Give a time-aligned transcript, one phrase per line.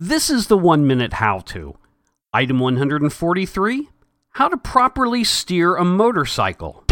[0.00, 1.76] This is the one minute how to.
[2.32, 3.88] Item 143
[4.30, 6.84] How to properly steer a motorcycle.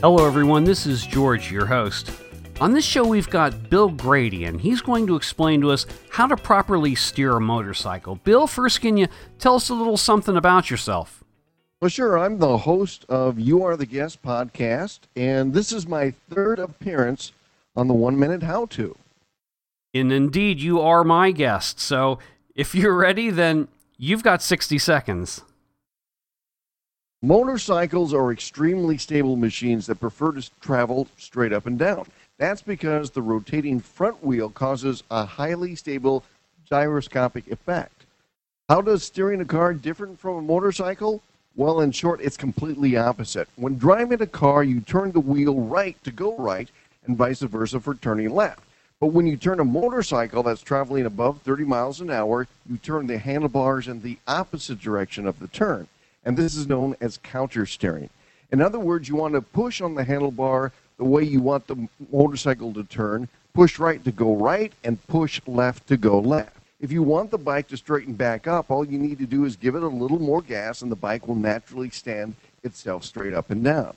[0.00, 0.64] Hello, everyone.
[0.64, 2.10] This is George, your host.
[2.60, 6.26] On this show, we've got Bill Grady, and he's going to explain to us how
[6.26, 8.16] to properly steer a motorcycle.
[8.16, 9.06] Bill, first, can you
[9.38, 11.22] tell us a little something about yourself?
[11.80, 12.18] Well, sure.
[12.18, 17.30] I'm the host of You Are the Guest podcast, and this is my third appearance
[17.78, 18.96] on the One Minute How To.
[19.94, 21.78] And indeed, you are my guest.
[21.78, 22.18] So
[22.56, 25.42] if you're ready, then you've got 60 seconds.
[27.22, 32.06] Motorcycles are extremely stable machines that prefer to travel straight up and down.
[32.36, 36.24] That's because the rotating front wheel causes a highly stable
[36.68, 38.06] gyroscopic effect.
[38.68, 41.22] How does steering a car different from a motorcycle?
[41.54, 43.48] Well, in short, it's completely opposite.
[43.56, 46.68] When driving a car, you turn the wheel right to go right
[47.08, 48.60] and vice versa for turning left.
[49.00, 53.06] But when you turn a motorcycle that's traveling above 30 miles an hour, you turn
[53.06, 55.88] the handlebars in the opposite direction of the turn.
[56.24, 58.10] And this is known as counter steering.
[58.50, 61.88] In other words, you want to push on the handlebar the way you want the
[62.12, 66.56] motorcycle to turn, push right to go right, and push left to go left.
[66.80, 69.56] If you want the bike to straighten back up, all you need to do is
[69.56, 73.50] give it a little more gas and the bike will naturally stand itself straight up
[73.50, 73.94] and down.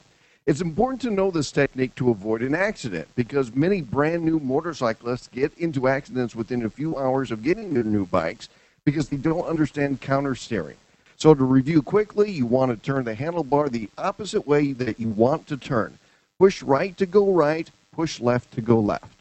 [0.48, 5.28] It's important to know this technique to avoid an accident because many brand new motorcyclists
[5.28, 8.50] get into accidents within a few hours of getting their new bikes
[8.84, 10.78] because they don't understand counter steering.
[11.16, 15.10] So, to review quickly, you want to turn the handlebar the opposite way that you
[15.10, 16.00] want to turn.
[16.40, 19.21] Push right to go right, push left to go left.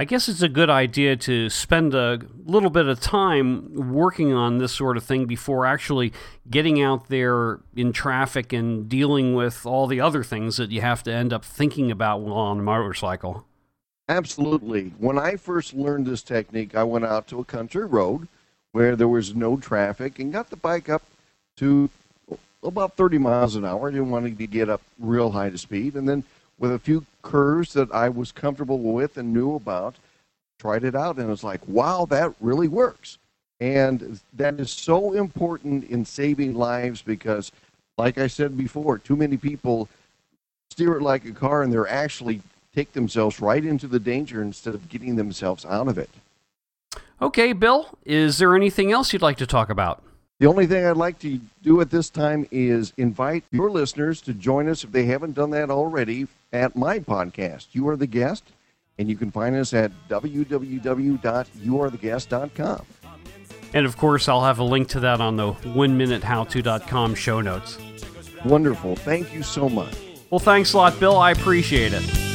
[0.00, 4.58] I guess it's a good idea to spend a little bit of time working on
[4.58, 6.12] this sort of thing before actually
[6.48, 11.02] getting out there in traffic and dealing with all the other things that you have
[11.02, 13.44] to end up thinking about while on a motorcycle.
[14.08, 14.92] Absolutely.
[14.98, 18.28] When I first learned this technique, I went out to a country road
[18.70, 21.02] where there was no traffic and got the bike up
[21.56, 21.90] to
[22.62, 23.88] about 30 miles an hour.
[23.88, 25.96] I didn't want to get up real high to speed.
[25.96, 26.22] And then
[26.58, 29.96] with a few curves that I was comfortable with and knew about,
[30.58, 33.18] tried it out, and it was like, wow, that really works.
[33.60, 37.50] And that is so important in saving lives because,
[37.96, 39.88] like I said before, too many people
[40.70, 42.42] steer it like a car and they're actually
[42.74, 46.10] take themselves right into the danger instead of getting themselves out of it.
[47.20, 50.02] Okay, Bill, is there anything else you'd like to talk about?
[50.38, 54.32] The only thing I'd like to do at this time is invite your listeners to
[54.32, 57.68] join us if they haven't done that already at my podcast.
[57.72, 58.44] You are the guest,
[58.98, 62.86] and you can find us at www.youaretheguest.com.
[63.74, 67.14] And of course, I'll have a link to that on the one minute how howto.com
[67.14, 67.78] show notes.
[68.44, 68.96] Wonderful.
[68.96, 69.94] Thank you so much.
[70.30, 71.18] Well, thanks a lot, Bill.
[71.18, 72.27] I appreciate it.